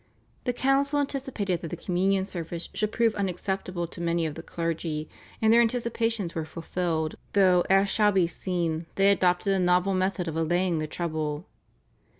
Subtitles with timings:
[0.45, 5.07] The council anticipated that the Communion service would prove unacceptable to many of the clergy,
[5.43, 10.27] and their anticipations were fulfilled, though, as shall be seen, they adopted a novel method
[10.27, 11.45] of allaying the trouble.